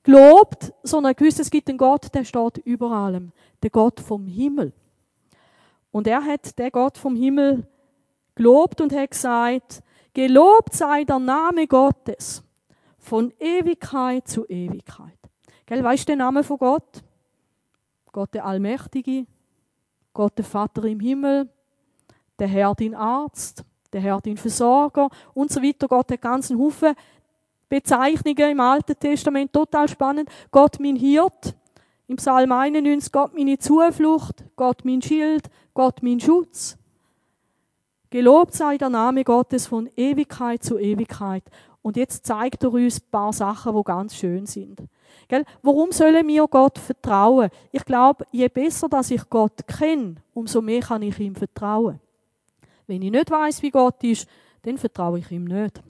[0.04, 3.32] gelobt, sondern gewusst, es gibt einen Gott, der steht über allem.
[3.64, 4.72] Der Gott vom Himmel.
[5.94, 7.68] Und er hat der Gott vom Himmel
[8.34, 9.84] gelobt und hat gesagt,
[10.16, 12.44] gelobt sei der Name Gottes
[12.98, 15.20] von Ewigkeit zu Ewigkeit.
[15.68, 17.04] Gell, weißt du den Namen von Gott?
[18.12, 19.28] Gott der Allmächtige,
[20.14, 21.48] Gott der Vater im Himmel,
[22.40, 25.88] der Herr dein Arzt, der Herr dein Versorger und so weiter.
[25.88, 26.96] Gott hat ganzen Haufen
[27.70, 30.28] Bezeichnungen im Alten Testament, total spannend.
[30.50, 31.56] Gott mein Hirt,
[32.08, 36.78] im Psalm 91, Gott meine Zuflucht, Gott mein Schild, Gott mein Schutz.
[38.10, 41.44] Gelobt sei der Name Gottes von Ewigkeit zu Ewigkeit.
[41.82, 44.84] Und jetzt zeigt er uns ein paar Sachen, die ganz schön sind.
[45.28, 45.46] Gell?
[45.62, 47.50] Warum sollen wir Gott vertrauen?
[47.72, 52.00] Ich glaube, je besser, dass ich Gott kenne, umso mehr kann ich ihm vertrauen.
[52.88, 54.28] Wenn ich nicht weiß, wie Gott ist,
[54.62, 55.82] dann vertraue ich ihm nicht.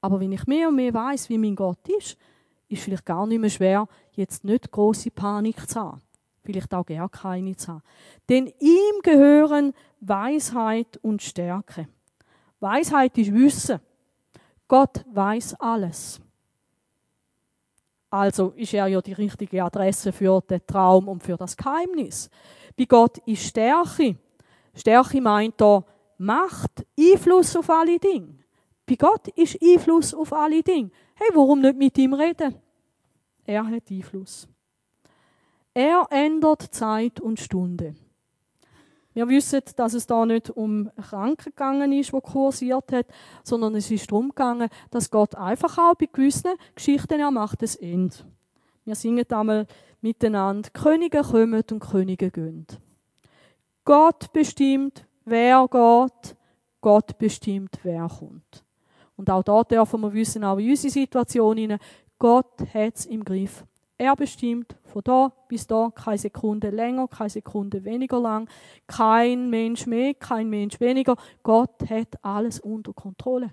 [0.00, 2.16] Aber wenn ich mehr und mehr weiß, wie mein Gott ist,
[2.68, 6.00] ist vielleicht gar nicht mehr schwer, jetzt nicht große Panik zu haben.
[6.44, 7.82] Vielleicht auch gar keine zu haben.
[8.28, 11.88] Denn ihm gehören Weisheit und Stärke.
[12.60, 13.80] Weisheit ist Wissen.
[14.68, 16.20] Gott weiß alles.
[18.10, 22.30] Also ist er ja die richtige Adresse für den Traum und für das Geheimnis.
[22.76, 24.16] Bei Gott ist Stärke.
[24.74, 25.84] Stärke meint da
[26.18, 28.38] Macht, Einfluss auf alle Dinge.
[28.86, 30.90] Bei Gott ist Einfluss auf alle Dinge.
[31.14, 32.54] Hey, warum nicht mit ihm reden?
[33.44, 34.46] Er hat Einfluss.
[35.74, 37.96] Er ändert Zeit und Stunde.
[39.12, 43.06] Wir wissen, dass es da nicht um Kranken gegangen ist, wo kursiert hat,
[43.42, 47.76] sondern es ist darum gegangen, dass Gott einfach auch bei gewissen Geschichten er macht das
[47.76, 48.16] Ende.
[48.84, 49.66] Wir singen einmal
[50.00, 52.66] miteinander, Könige kommen und Könige gehen.
[53.84, 56.36] Gott bestimmt, wer geht,
[56.80, 58.64] Gott bestimmt, wer kommt.
[59.16, 61.78] Und auch da dürfen wir wissen, auch in unsere Situation
[62.18, 63.64] Gott hat es im Griff.
[63.96, 68.48] Er bestimmt von da bis da, keine Sekunde länger, keine Sekunde weniger lang,
[68.86, 71.16] kein Mensch mehr, kein Mensch weniger.
[71.42, 73.52] Gott hat alles unter Kontrolle.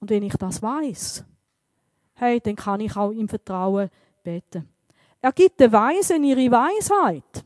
[0.00, 1.24] Und wenn ich das weiß,
[2.14, 3.88] hey, dann kann ich auch im Vertrauen
[4.22, 4.68] beten.
[5.20, 7.44] Er gibt den Weisen ihre Weisheit.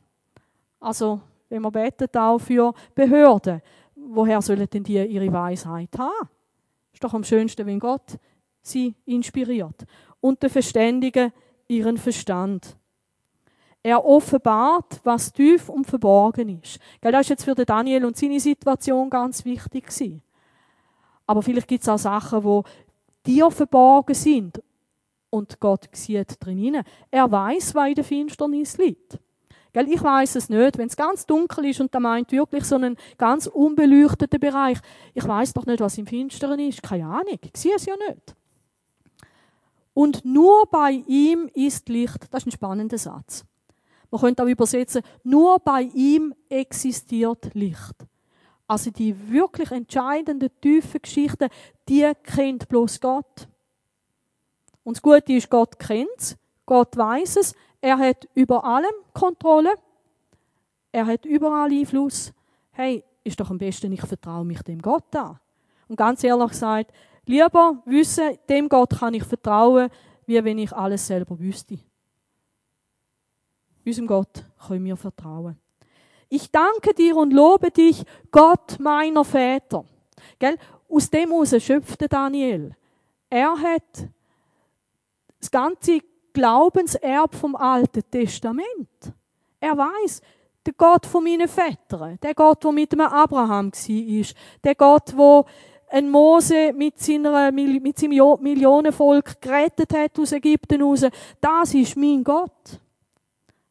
[0.81, 3.61] Also, wenn man betet auch für Behörden,
[3.95, 6.29] woher sollen denn die ihre Weisheit haben?
[6.93, 8.19] Ist doch am schönsten, wenn Gott
[8.63, 9.87] sie inspiriert.
[10.21, 11.33] Und der Verständigen
[11.71, 12.77] ihren Verstand.
[13.83, 16.79] Er offenbart, was tief und verborgen ist.
[17.01, 20.21] Das ist jetzt für Daniel und seine Situation ganz wichtig.
[21.27, 22.65] Aber vielleicht gibt es auch Sachen, wo
[23.25, 24.63] dir verborgen sind
[25.31, 26.83] und Gott sieht drin.
[27.11, 29.19] Er weiß, was in der Finsternis liegt.
[29.73, 30.77] Ich weiß es nicht.
[30.77, 34.79] Wenn es ganz dunkel ist und da meint wirklich so einen ganz unbeleuchteten Bereich,
[35.15, 36.83] ich weiß doch nicht, was im Finsteren ist.
[36.83, 37.39] Keine Ahnung.
[37.41, 38.35] Ich sehe es ja nicht.
[39.95, 42.27] Und nur bei ihm ist Licht.
[42.31, 43.45] Das ist ein spannender Satz.
[44.11, 47.95] Man könnte auch übersetzen, nur bei ihm existiert Licht.
[48.67, 51.49] Also die wirklich entscheidenden, tiefen Geschichten,
[51.89, 53.49] die kennt bloß Gott.
[54.85, 59.75] Und das Gute ist, Gott kennt es, Gott weiß es, er hat über allem Kontrolle,
[60.93, 62.33] er hat überall Einfluss.
[62.73, 65.39] Hey, ist doch am besten, ich vertraue mich dem Gott an.
[65.89, 66.93] Und ganz ehrlich gesagt,
[67.31, 69.89] Lieber wissen, dem Gott kann ich vertrauen,
[70.27, 71.79] wie wenn ich alles selber wüsste.
[73.87, 75.57] Unserem Gott können wir vertrauen.
[76.29, 79.85] Ich danke dir und lobe dich, Gott meiner Väter.
[80.41, 80.59] Gell?
[80.89, 82.75] Aus dem heraus schöpfte Daniel.
[83.29, 84.09] Er hat
[85.39, 86.01] das ganze
[86.33, 89.13] Glaubenserb vom Alten Testament.
[89.61, 90.21] Er weiß,
[90.67, 94.25] der Gott von meinen Vätern, der Gott, der mit dem Abraham war,
[94.65, 95.45] der Gott, der
[95.91, 101.05] ein Mose mit, seiner, mit seinem Millionenvolk gerettet hat aus Ägypten raus.
[101.41, 102.81] Das ist mein Gott.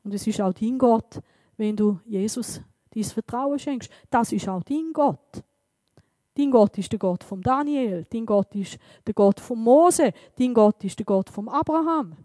[0.04, 1.22] Und es ist auch dein Gott,
[1.58, 2.62] wenn du Jesus
[2.94, 3.92] dein Vertrauen schenkst.
[4.10, 5.44] Das ist auch dein Gott.
[6.36, 8.06] Dein Gott ist der Gott von Daniel.
[8.10, 10.12] Dein Gott ist der Gott von Mose.
[10.38, 12.16] Dein Gott ist der Gott von Abraham.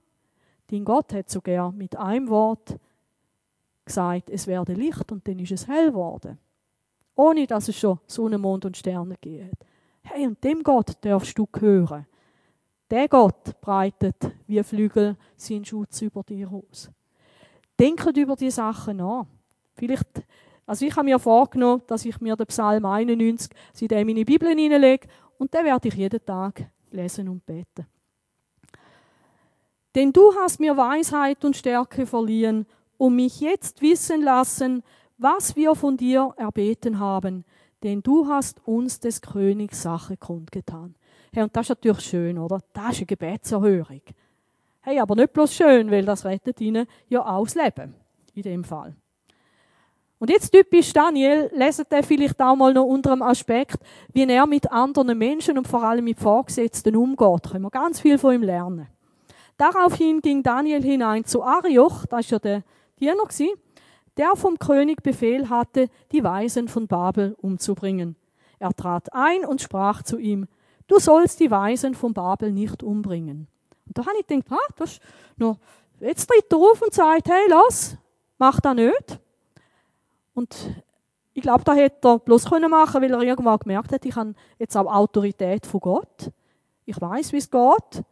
[0.68, 2.76] Dein Gott hat sogar mit einem Wort
[3.84, 6.38] gesagt, es werde Licht und dann ist es hell geworden.
[7.16, 9.66] Ohne dass es schon Sonne, Mond und Sterne gegeben hat.
[10.06, 12.06] Hey, und dem Gott darfst du hören.
[12.90, 16.90] Der Gott breitet wie Flügel seinen Schutz über dir aus.
[17.78, 19.26] Denkt über die Sachen nach.
[19.72, 20.22] Vielleicht,
[20.66, 24.48] also ich habe mir vorgenommen, dass ich mir den Psalm 91 seitdem in meine Bibel
[24.48, 27.86] hineinlege und den werde ich jeden Tag lesen und beten.
[29.94, 32.66] Denn du hast mir Weisheit und Stärke verliehen,
[32.98, 34.82] um mich jetzt wissen lassen,
[35.16, 37.44] was wir von dir erbeten haben
[37.84, 40.94] denn du hast uns des Königs Sache kundgetan.
[41.32, 42.60] Hey, und das ist natürlich schön, oder?
[42.72, 44.00] Das ist eine Gebetserhörung.
[44.80, 47.94] Hey, aber nicht bloß schön, weil das rettet ihnen ja auch das Leben.
[48.34, 48.96] In dem Fall.
[50.18, 53.76] Und jetzt typisch Daniel, leset er vielleicht auch mal noch unter dem Aspekt,
[54.12, 57.50] wie er mit anderen Menschen und vor allem mit Vorgesetzten umgeht.
[57.50, 58.88] Können wir ganz viel von ihm lernen.
[59.56, 62.62] Daraufhin ging Daniel hinein zu Arioch, das war ja der
[62.98, 63.28] Diener,
[64.16, 68.16] der vom König Befehl hatte, die Weisen von Babel umzubringen.
[68.58, 70.46] Er trat ein und sprach zu ihm,
[70.86, 73.48] du sollst die Weisen von Babel nicht umbringen.
[73.86, 75.00] Und da habe ich gedacht, ah, das ist
[75.36, 75.58] noch,
[76.00, 77.96] jetzt tritt er auf und sagt, hey, lass,
[78.38, 79.20] mach das nicht.
[80.34, 80.82] Und
[81.32, 84.34] ich glaube, da hätte er bloß können machen, weil er irgendwann gemerkt hat, ich habe
[84.58, 86.30] jetzt auch Autorität von Gott.
[86.84, 88.04] Ich weiß, wie es geht.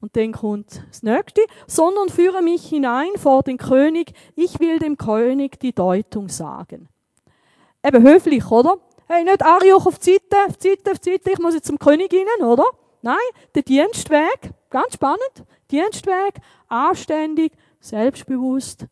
[0.00, 4.96] Und dann kommt das Nächste, sondern führe mich hinein vor den König, ich will dem
[4.96, 6.88] König die Deutung sagen.
[7.84, 8.78] Eben höflich, oder?
[9.08, 11.66] Hey, nicht Arioch auf die Seite, auf die Seite, auf die Seite, ich muss jetzt
[11.66, 12.64] zum König rein, oder?
[13.02, 13.16] Nein,
[13.54, 16.34] der Dienstweg, ganz spannend, Dienstweg,
[16.68, 18.86] anständig, selbstbewusst.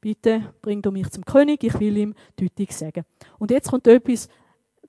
[0.00, 3.04] Bitte bring du mich zum König, ich will ihm deutlich sagen.
[3.38, 4.28] Und jetzt kommt etwas,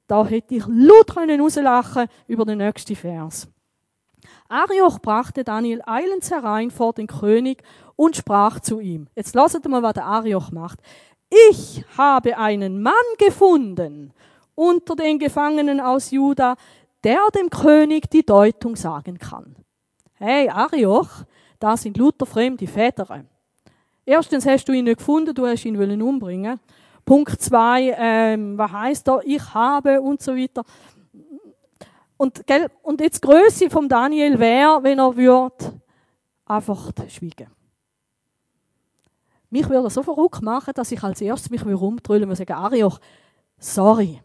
[0.08, 3.48] da hätte ich laut rauslachen über den nächsten Vers.
[4.50, 7.64] Arioch brachte Daniel eilends herein vor den König
[7.96, 9.08] und sprach zu ihm.
[9.16, 10.80] Jetzt lasst mal, was der Arioch macht.
[11.50, 14.14] Ich habe einen Mann gefunden
[14.54, 16.56] unter den Gefangenen aus Juda,
[17.04, 19.56] der dem König die Deutung sagen kann.
[20.14, 21.10] Hey, Arioch,
[21.60, 23.26] da sind lauter fremde Väter.
[24.06, 26.60] Erstens hast du ihn nicht gefunden, du hast ihn wollen umbringen.
[27.06, 30.64] Punkt zwei, ähm, was heißt da, ich habe und so weiter.
[32.18, 35.82] Und, gell, und jetzt die Größe vom Daniel wäre, wenn er würde
[36.46, 37.48] einfach schweigen.
[39.50, 43.00] Mich würde so verrückt machen, dass ich als erstes mich rumtrüllen und sagen, Arioch,
[43.58, 44.22] sorry.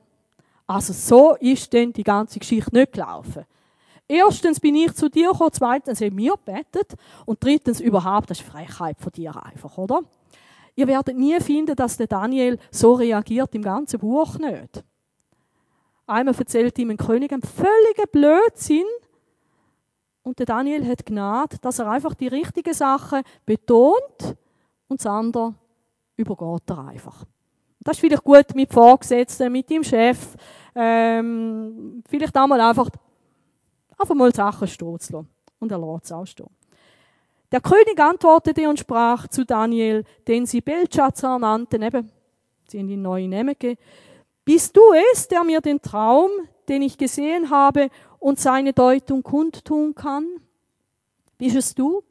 [0.67, 3.45] Also so ist denn die ganze Geschichte nicht gelaufen.
[4.07, 6.95] Erstens bin ich zu dir gekommen, zweitens haben wir gebetet
[7.27, 10.01] und drittens überhaupt, das ist Frechheit von dir einfach, oder?
[10.75, 14.83] Ihr werdet nie finden, dass der Daniel so reagiert, im ganzen Buch nicht.
[16.11, 18.85] Einmal erzählt ihm ein König einen völligen Blödsinn.
[20.25, 24.37] Und der Daniel hat Gnade, dass er einfach die richtigen Sachen betont
[24.89, 25.55] und das andere
[26.17, 27.25] übergeht er einfach.
[27.79, 30.37] Das ist vielleicht gut mit Vorgesetzten, mit dem Chef,
[30.75, 32.91] ähm, vielleicht einmal einfach,
[33.97, 35.29] einfach mal Sachen stehen zu lassen.
[35.61, 36.51] Und er lässt es auch stehen.
[37.53, 42.11] Der König antwortete und sprach zu Daniel, den sie Belshazzar nannten, eben,
[42.69, 43.81] sie haben ihn neue Namen gegeben,
[44.45, 46.31] bist du es, der mir den Traum,
[46.69, 50.27] den ich gesehen habe, und seine Deutung kundtun kann?
[51.39, 52.03] Bist es du?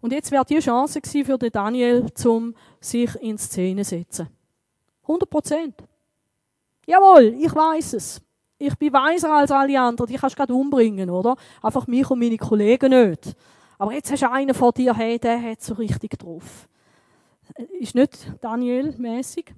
[0.00, 4.28] Und jetzt wäre die Chance für den Daniel, zum sich in Szene setzen.
[5.02, 5.74] 100 Prozent.
[6.86, 8.20] Jawohl, ich weiß es.
[8.58, 10.08] Ich bin weiser als alle anderen.
[10.08, 11.36] Die kannst du gerade umbringen, oder?
[11.62, 13.34] Einfach mich und meine Kollegen nicht.
[13.78, 16.68] Aber jetzt hast du einen vor dir, hey, der hat so richtig drauf.
[17.78, 19.54] Ist nicht Daniel-mäßig?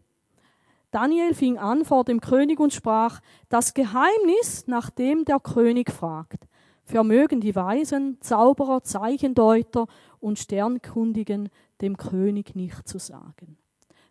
[0.90, 6.46] Daniel fing an vor dem König und sprach, das Geheimnis, nach dem der König fragt,
[6.84, 9.86] vermögen die Weisen, Zauberer, Zeichendeuter
[10.20, 13.58] und Sternkundigen dem König nicht zu sagen.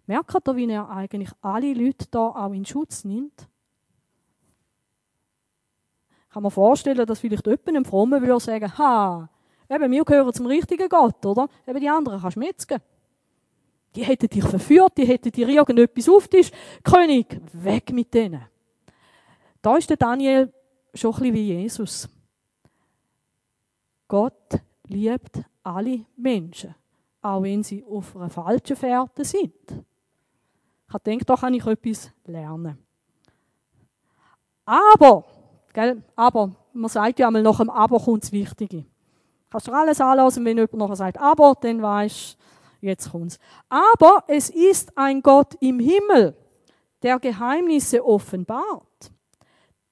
[0.05, 3.47] Merkt ihr, wie er eigentlich alle Leute da auch in Schutz nimmt?
[6.29, 9.29] Kann man vorstellen, dass vielleicht jemand einem Frommen würde sagen, ha,
[9.69, 11.47] eben, wir gehören zum richtigen Gott, oder?
[11.65, 12.81] Eben die anderen kannst du metzgen.
[13.95, 16.51] Die hätten dich verführt, die hätten dir irgendetwas auf Tisch.
[16.83, 18.45] König, weg mit denen.
[19.61, 20.53] Da ist der Daniel
[20.93, 22.09] schon ein bisschen wie Jesus.
[24.07, 26.75] Gott liebt alle Menschen,
[27.21, 29.53] auch wenn sie auf einer falschen Fährte sind.
[30.87, 32.77] Ich gedacht, da kann ich etwas lernen.
[34.65, 35.25] Aber,
[35.73, 38.85] gell, aber, man sagt ja einmal, nach dem Aber kommt das Wichtige.
[39.49, 42.37] Kannst du alles anlassen, wenn jemand nachher sagt, aber, dann weißt
[42.81, 43.39] Jetzt kommt's.
[43.69, 46.35] Aber es ist ein Gott im Himmel,
[47.03, 49.11] der Geheimnisse offenbart.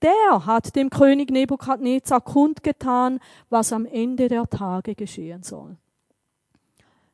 [0.02, 3.20] Der hat dem König Nebukadnezar kundgetan,
[3.50, 5.78] was am Ende der Tage geschehen soll.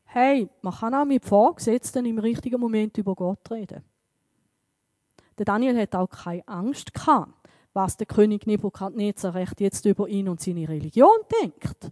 [0.05, 3.83] Hey, man kann auch mit Vorgesetzten im richtigen Moment über Gott reden.
[5.37, 7.31] Der Daniel hat auch keine Angst gehabt,
[7.73, 11.91] was der König Nebukadnezar recht jetzt über ihn und seine Religion denkt.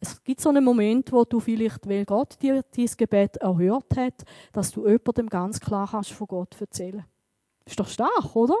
[0.00, 4.24] Es gibt so einen Moment, wo du vielleicht, weil Gott dir dein Gebet erhört hat,
[4.52, 7.04] dass du jemandem ganz klar kannst von Gott erzählen.
[7.64, 8.54] Ist doch stark, oder?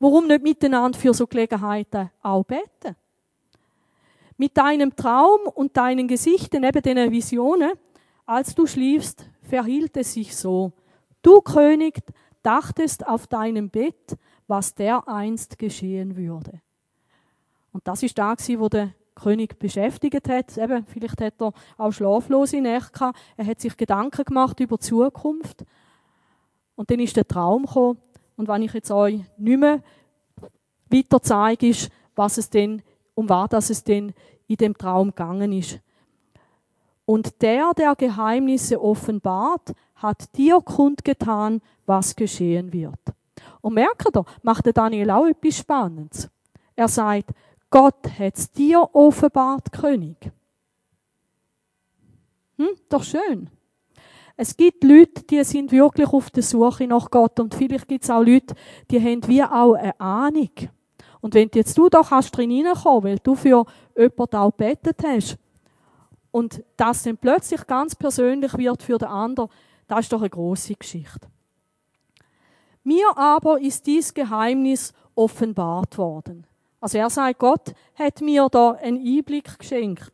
[0.00, 2.96] Warum nicht miteinander für so Gelegenheiten auch beten?
[4.36, 7.72] Mit deinem Traum und deinen Gesichten, eben diesen Visionen,
[8.26, 10.72] als du schliefst, verhielt es sich so.
[11.22, 12.00] Du König
[12.42, 16.60] dachtest auf deinem Bett, was dereinst geschehen würde.
[17.72, 20.56] Und das ist da, wo der König beschäftigt hat.
[20.56, 23.18] Eben, vielleicht hat er auch schlaflose Nächte gehabt.
[23.36, 25.64] Er hat sich Gedanken gemacht über die Zukunft.
[26.74, 27.98] Und dann ist der Traum gekommen.
[28.36, 29.82] Und wenn ich jetzt euch nicht mehr
[30.90, 32.82] weiter zeige, ist, was es denn,
[33.14, 34.12] um was es denn
[34.46, 35.78] in dem Traum gegangen ist.
[37.04, 43.00] Und der, der Geheimnisse offenbart, hat dir kundgetan, was geschehen wird.
[43.60, 46.30] Und merkt ihr, macht der Daniel auch etwas Spannendes.
[46.74, 47.30] Er sagt,
[47.70, 50.16] Gott hat es dir offenbart, König.
[52.56, 53.48] Hm, doch schön.
[54.36, 58.10] Es gibt Leute, die sind wirklich auf der Suche nach Gott und vielleicht gibt es
[58.10, 58.54] auch Leute,
[58.90, 60.50] die haben wie auch eine Ahnung.
[61.20, 65.36] Und wenn jetzt du da kannst drin weil du für jemanden auch betet hast
[66.30, 69.50] und das dann plötzlich ganz persönlich wird für den anderen,
[69.86, 71.28] das ist doch eine große Geschichte.
[72.82, 76.46] Mir aber ist dies Geheimnis offenbart worden.
[76.80, 80.12] Also er sagt, Gott hat mir da einen Einblick geschenkt.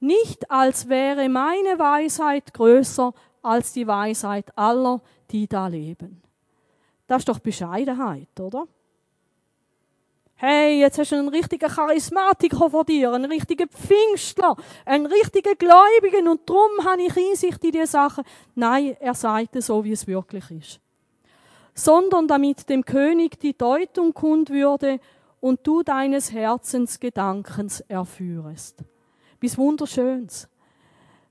[0.00, 6.22] Nicht als wäre meine Weisheit größer als die Weisheit aller, die da leben.
[7.06, 8.66] Das ist doch Bescheidenheit, oder?
[10.36, 16.28] Hey, jetzt hast du einen richtigen Charismatiker vor dir, einen richtigen Pfingstler, einen richtigen Gläubigen
[16.28, 18.24] und darum habe ich Einsicht in diese Sachen.
[18.54, 20.80] Nein, er sagt es so, wie es wirklich ist.
[21.74, 24.98] Sondern damit dem König die Deutung kund würde
[25.44, 28.82] und du deines Herzens Gedankens erführest.
[29.38, 30.48] Bis Wunderschönes.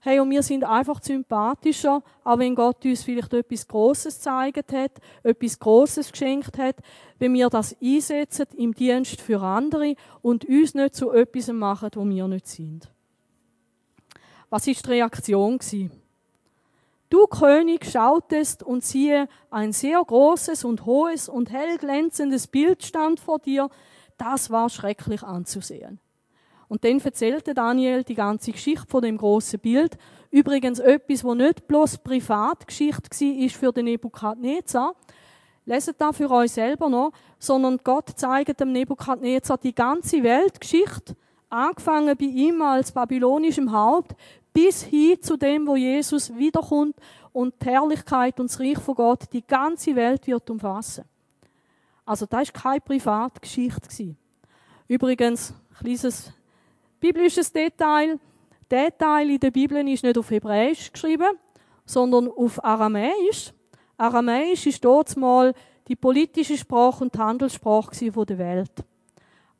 [0.02, 4.92] Hey, und wir sind einfach sympathischer, auch wenn Gott uns vielleicht etwas Großes gezeigt hat,
[5.24, 6.76] etwas Großes geschenkt hat,
[7.18, 12.08] wenn wir das einsetzen im Dienst für andere und uns nicht zu etwas machen, wo
[12.08, 12.92] wir nicht sind.
[14.52, 15.58] Was ist die Reaktion
[17.10, 23.20] Du König schautest und siehe, ein sehr großes und hohes und hell glänzendes Bild stand
[23.20, 23.72] vor dir,
[24.24, 26.00] das war schrecklich anzusehen.
[26.70, 29.98] Und dann erzählte Daniel die ganze Geschichte von dem großen Bild.
[30.32, 34.96] Übrigens etwas, wo nicht bloß Privatgeschichte war, ist für den Nebukadnezar.
[35.66, 41.16] Leset da für euch selber noch, sondern Gott zeigt dem Nebukadnezar die ganze Weltgeschichte,
[41.50, 44.16] angefangen bei ihm als babylonischem Haupt,
[44.54, 46.96] bis hin zu dem, wo Jesus wiederkommt
[47.34, 51.06] und die Herrlichkeit und das Reich von Gott die ganze Welt wird umfassen.
[52.06, 54.16] Also das ist keine Privatgeschichte.
[54.88, 56.34] Übrigens, kleines
[57.00, 58.20] biblisches Detail.
[58.70, 61.38] Der Teil in der Bibel ist nicht auf Hebräisch geschrieben,
[61.86, 63.54] sondern auf Aramäisch.
[63.98, 65.54] Aramäisch ist dort mal
[65.88, 68.84] die politische Sprache und die Handelssprache der Welt.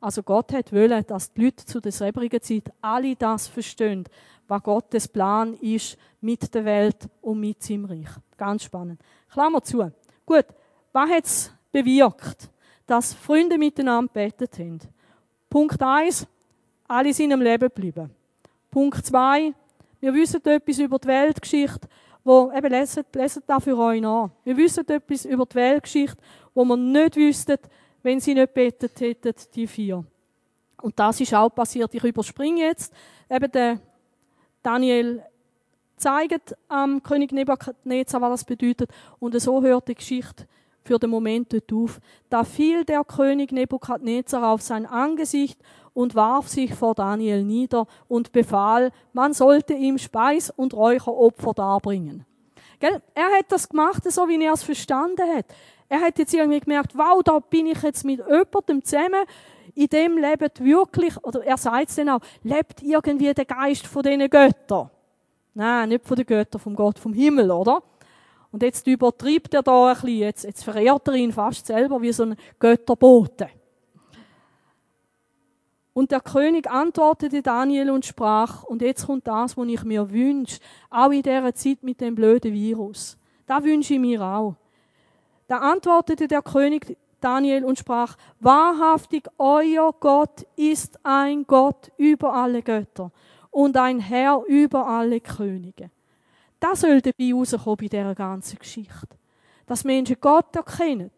[0.00, 4.04] Also Gott hat wollen, dass die Leute zu der selbrigen Zeit alle das verstehen,
[4.46, 8.10] was Gottes Plan ist mit der Welt und mit seinem Reich.
[8.36, 9.00] Ganz spannend.
[9.30, 9.90] Klammer zu.
[10.26, 10.46] Gut,
[10.92, 12.48] was hat bewirkt,
[12.86, 14.78] dass Freunde miteinander betet haben.
[15.50, 16.24] Punkt 1,
[16.86, 18.10] alle sind am Leben geblieben.
[18.70, 19.52] Punkt 2,
[20.00, 21.88] wir wissen etwas über die Weltgeschichte,
[22.22, 24.30] wo, eben, leset, leset da für euch nach.
[24.44, 26.22] Wir wissen etwas über die Weltgeschichte,
[26.54, 27.58] wo wir nicht wüssten,
[28.02, 30.04] wenn sie nicht betet hätten, die vier.
[30.80, 31.92] Und das ist auch passiert.
[31.94, 32.92] Ich überspringe jetzt.
[33.28, 33.80] Eben der
[34.62, 35.22] Daniel
[35.96, 38.90] zeigt am König Nebukadnezar, was das bedeutet.
[39.18, 40.46] Und so hört die Geschichte
[40.84, 42.00] für den Moment dort auf.
[42.30, 45.58] Da fiel der König Nebukadnezar auf sein Angesicht
[45.94, 52.26] und warf sich vor Daniel nieder und befahl, man sollte ihm Speis und Räucheropfer darbringen.
[52.80, 53.00] Gell?
[53.14, 55.46] Er hat das gemacht, so wie er es verstanden hat.
[55.88, 59.24] Er hat jetzt irgendwie gemerkt, wow, da bin ich jetzt mit jemandem zusammen,
[59.74, 64.02] in dem lebt wirklich, oder er sagt es dann auch, lebt irgendwie der Geist von
[64.02, 64.90] diesen Göttern.
[65.54, 67.82] Nein, nicht von den Göttern, vom Gott vom Himmel, oder?
[68.54, 72.12] Und jetzt übertreibt er da ein bisschen, jetzt, jetzt verehrt er ihn fast selber wie
[72.12, 73.48] so ein Götterbote.
[75.92, 80.60] Und der König antwortete Daniel und sprach, und jetzt kommt das, was ich mir wünsche,
[80.88, 83.18] auch in dieser Zeit mit dem blöden Virus.
[83.44, 84.54] Da wünsche ich mir auch.
[85.48, 92.62] Da antwortete der König Daniel und sprach, wahrhaftig, euer Gott ist ein Gott über alle
[92.62, 93.10] Götter
[93.50, 95.90] und ein Herr über alle Könige.
[96.64, 99.18] Das soll dabei rauskommen bei dieser ganzen Geschichte.
[99.66, 101.10] Dass Menschen Gott erkennen.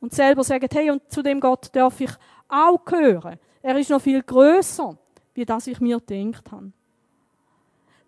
[0.00, 2.10] Und selber sagen, hey, und zu dem Gott darf ich
[2.46, 3.38] auch gehören.
[3.62, 4.98] Er ist noch viel größer,
[5.32, 6.72] wie das ich mir gedacht habe.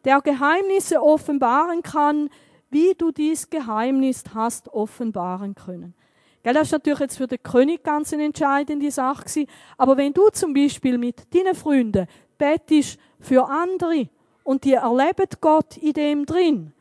[0.05, 2.29] Der Geheimnisse offenbaren kann,
[2.68, 5.95] wie du dies Geheimnis hast offenbaren können.
[6.43, 9.47] das ist natürlich jetzt für den König ganz eine entscheidende Sache
[9.79, 12.07] Aber wenn du zum Beispiel mit deinen Freunden
[12.37, 14.11] betest für andere
[14.45, 16.72] und die erleben Gott in dem drin,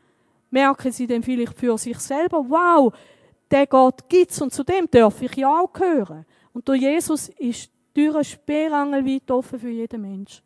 [0.50, 2.94] merken sie dann vielleicht für sich selber, wow,
[3.50, 6.24] der Gott gibt's und zu dem darf ich ja auch gehören.
[6.52, 10.42] Und durch Jesus ist Türen sperrangelweit offen für jeden Mensch.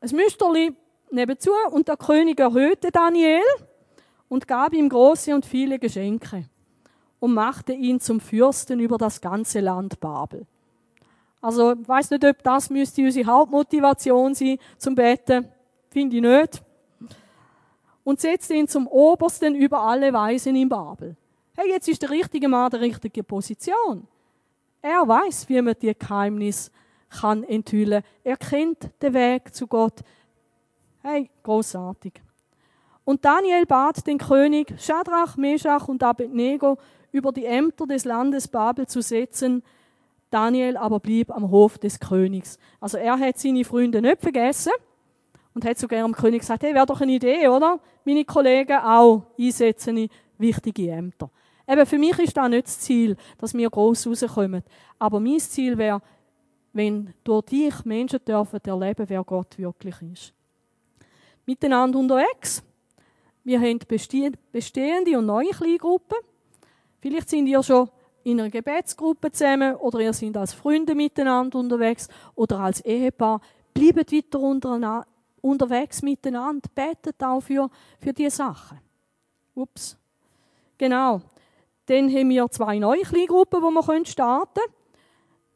[0.00, 0.74] Ein Müsterli
[1.10, 3.42] nebenzu und der König erhöhte Daniel
[4.28, 6.48] und gab ihm große und viele Geschenke
[7.20, 10.46] und machte ihn zum Fürsten über das ganze Land Babel.
[11.44, 15.46] Also, ich weiß nicht, ob das müsste unsere Hauptmotivation sein zum Beten.
[15.90, 16.62] Finde ich nicht.
[18.02, 21.14] Und setzte ihn zum Obersten über alle Weisen in Babel.
[21.54, 24.08] Hey, jetzt ist der richtige Mann der richtige Position.
[24.80, 26.70] Er weiß, wie man die Geheimnis
[27.10, 28.02] kann enthüllen.
[28.22, 30.00] Er kennt den Weg zu Gott.
[31.02, 32.22] Hey, großartig.
[33.04, 36.78] Und Daniel bat den König Shadrach, Meshach und Abednego
[37.12, 39.62] über die Ämter des Landes Babel zu setzen.
[40.34, 42.58] Daniel aber blieb am Hof des Königs.
[42.80, 44.72] Also er hat seine Freunde nicht vergessen
[45.54, 47.78] und hat sogar dem König gesagt, hey, wäre doch eine Idee, oder?
[48.04, 51.30] Meine Kollegen auch einsetzen in wichtige Ämter.
[51.68, 54.64] Eben, für mich ist das nicht das Ziel, dass wir gross rauskommen.
[54.98, 56.02] Aber mein Ziel wäre,
[56.72, 60.34] wenn durch dich Menschen dürfen erleben, wer Gott wirklich ist.
[61.46, 62.60] Miteinander unterwegs.
[63.44, 63.78] Wir haben
[64.50, 66.18] bestehende und neue Kleingruppen.
[67.00, 67.88] Vielleicht sind ihr schon
[68.24, 73.40] in einer Gebetsgruppe zusammen oder ihr seid als Freunde miteinander unterwegs oder als Ehepaar.
[73.72, 75.06] Bleibt weiter
[75.40, 76.68] unterwegs miteinander.
[76.74, 77.70] Betet auch für,
[78.00, 78.80] für diese Sachen.
[79.54, 79.96] Ups.
[80.78, 81.20] Genau.
[81.86, 84.74] Dann haben wir zwei neue Kleingruppen, die wir starten können.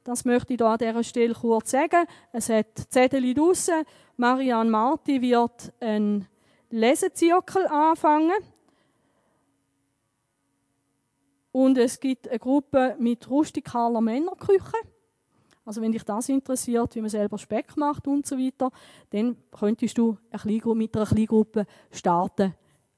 [0.05, 2.07] Das möchte ich hier an dieser Stelle kurz sagen.
[2.33, 3.85] Es hat Zettel draussen.
[4.16, 6.27] Marianne Marti wird einen
[6.71, 8.33] Lesezirkel anfangen.
[11.53, 14.76] Und es gibt eine Gruppe mit rustikaler Männerküche.
[15.64, 18.70] Also wenn dich das interessiert, wie man selber Speck macht und so weiter,
[19.11, 22.55] dann könntest du eine mit einer Kleingruppe starten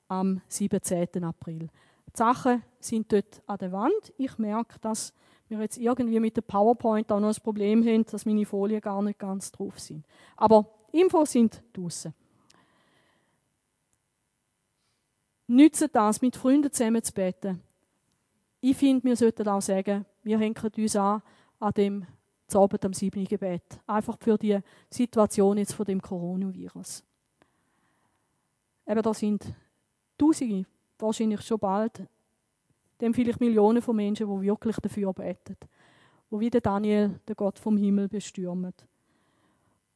[0.08, 1.24] am 17.
[1.24, 1.68] April.
[2.06, 4.12] Die Sachen sind dort an der Wand.
[4.16, 5.12] Ich merke, dass
[5.48, 9.02] wir jetzt irgendwie mit der PowerPoint auch noch ein Problem haben, dass meine Folien gar
[9.02, 10.04] nicht ganz drauf sind.
[10.36, 12.14] Aber Infos sind draußen.
[15.48, 17.60] Nützen das, mit Freunden zusammen zu beten
[18.60, 21.22] ich finde, wir sollten auch sagen, wir hängen uns an,
[21.58, 22.06] an dem
[22.52, 23.24] Abend am 7.
[23.24, 23.80] Gebet.
[23.86, 24.58] Einfach für die
[24.90, 27.04] Situation jetzt von dem Coronavirus.
[28.86, 29.54] Eben, da sind
[30.18, 30.66] Tausende,
[30.98, 32.02] wahrscheinlich schon bald,
[33.00, 35.56] dem vielleicht Millionen von Menschen, die wirklich dafür beten.
[36.28, 38.86] Wo wie der Daniel, der Gott vom Himmel, bestürmt.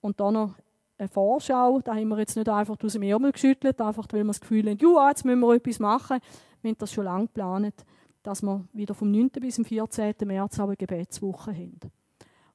[0.01, 0.55] Und dann noch
[0.97, 4.29] eine Vorschau, da haben wir jetzt nicht einfach aus dem Ärmel geschüttelt, einfach weil wir
[4.29, 6.19] das Gefühl haben, ja, jetzt müssen wir etwas machen.
[6.62, 7.85] Wir haben das schon lange geplant
[8.25, 9.29] dass wir wieder vom 9.
[9.41, 10.14] bis zum 14.
[10.25, 11.79] März eine Gebetswoche haben.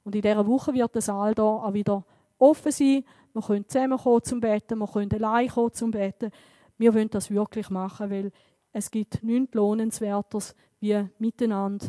[0.02, 2.04] Und in dieser Woche wird der Saal hier auch wieder
[2.38, 3.04] offen sein.
[3.32, 6.32] Wir können zusammenkommen zum Beten, wir können allein kommen zum Beten.
[6.76, 8.32] Wir wollen das wirklich machen, weil
[8.72, 11.86] es gibt nichts Lohnenswerteres, wie miteinander,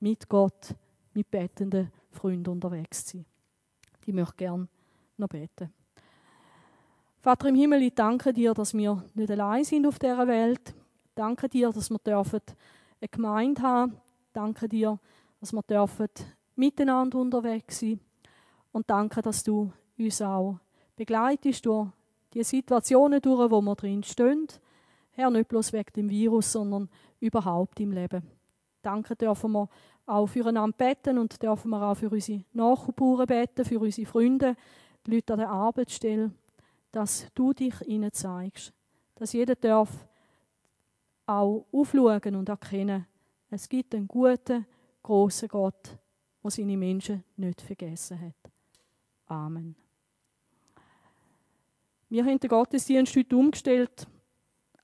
[0.00, 0.74] mit Gott,
[1.12, 3.26] mit betenden Freunden unterwegs zu sein.
[4.06, 4.68] Ich möchte gerne
[5.18, 5.70] noch beten.
[7.20, 10.70] Vater im Himmel, ich danke dir, dass wir nicht allein sind auf dieser Welt.
[10.70, 12.40] Ich danke dir, dass wir dürfen
[13.00, 13.96] eine Gemeinde haben.
[14.32, 14.98] Danke dir,
[15.40, 16.08] dass wir dürfen
[16.56, 18.00] miteinander unterwegs sein
[18.72, 20.58] und danke, dass du uns auch
[20.96, 21.88] begleitest durch
[22.34, 24.46] die Situationen durch, wo wir drin stehen.
[25.12, 26.88] Herr, nicht bloß wegen dem Virus, sondern
[27.20, 28.22] überhaupt im Leben.
[28.82, 29.68] Danke dürfen wir
[30.06, 34.56] auch füreinander beten und dürfen wir auch für unsere Nachbarn beten, für unsere Freunde,
[35.06, 36.30] die Leute an der Arbeitsstelle,
[36.92, 38.72] dass du dich ihnen zeigst.
[39.16, 40.07] Dass jeder darf
[41.28, 43.06] auch aufschauen und erkennen,
[43.50, 44.66] es gibt einen guten,
[45.02, 45.96] großen Gott,
[46.42, 48.52] der seine Menschen nicht vergessen hat.
[49.26, 49.76] Amen.
[52.08, 54.06] Wir haben den Gottesdienst heute umgestellt,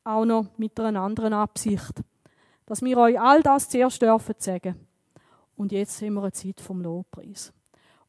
[0.05, 2.03] auch noch mit einer anderen Absicht,
[2.67, 4.87] dass wir euch all das zuerst dürfen sagen.
[5.57, 7.53] Und jetzt haben wir eine Zeit vom Lobpreis.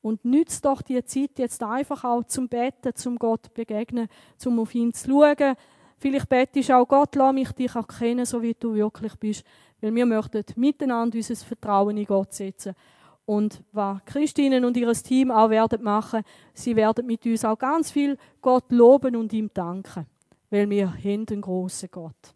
[0.02, 4.76] Und nützt doch die Zeit jetzt einfach auch zum Beten, zum Gott begegnen, zum auf
[4.76, 5.56] ihn zu schauen,
[5.98, 9.46] Vielleicht betest auch Gott, lass mich dich erkennen, so wie du wirklich bist.
[9.82, 12.76] Weil wir möchten miteinander unser Vertrauen in Gott setzen.
[13.26, 16.22] Und was Christinnen und ihr Team auch werden machen,
[16.54, 20.06] sie werden mit uns auch ganz viel Gott loben und ihm danken.
[20.52, 22.36] Weil wir haben einen grossen Gott.